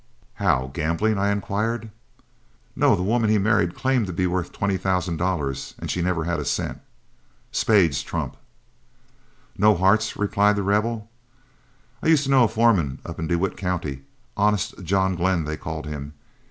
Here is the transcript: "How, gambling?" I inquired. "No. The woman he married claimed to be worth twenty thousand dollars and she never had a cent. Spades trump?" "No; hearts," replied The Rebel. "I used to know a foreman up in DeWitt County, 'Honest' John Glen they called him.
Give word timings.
"How, 0.41 0.71
gambling?" 0.73 1.19
I 1.19 1.29
inquired. 1.29 1.91
"No. 2.75 2.95
The 2.95 3.03
woman 3.03 3.29
he 3.29 3.37
married 3.37 3.75
claimed 3.75 4.07
to 4.07 4.13
be 4.13 4.25
worth 4.25 4.51
twenty 4.51 4.75
thousand 4.75 5.17
dollars 5.17 5.75
and 5.77 5.91
she 5.91 6.01
never 6.01 6.23
had 6.23 6.39
a 6.39 6.45
cent. 6.45 6.81
Spades 7.51 8.01
trump?" 8.01 8.35
"No; 9.59 9.75
hearts," 9.75 10.17
replied 10.17 10.55
The 10.55 10.63
Rebel. 10.63 11.07
"I 12.01 12.07
used 12.07 12.23
to 12.23 12.31
know 12.31 12.45
a 12.45 12.47
foreman 12.47 12.97
up 13.05 13.19
in 13.19 13.27
DeWitt 13.27 13.55
County, 13.55 14.01
'Honest' 14.35 14.83
John 14.83 15.15
Glen 15.15 15.45
they 15.45 15.55
called 15.55 15.85
him. 15.85 16.15